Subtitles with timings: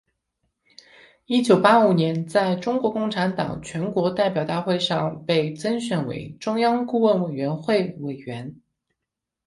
[1.27, 8.59] 一九八五年在中国共产党全国代表大会上被增选为中央顾问委员会委员。